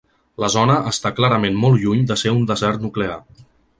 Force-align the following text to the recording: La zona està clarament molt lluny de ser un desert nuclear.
La 0.43 0.47
zona 0.53 0.77
està 0.91 1.11
clarament 1.19 1.59
molt 1.65 1.79
lluny 1.83 2.01
de 2.13 2.17
ser 2.23 2.33
un 2.39 2.49
desert 2.53 2.83
nuclear. 2.87 3.19